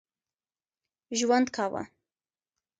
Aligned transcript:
ژوند 1.19 1.47
کاوه. 1.55 1.83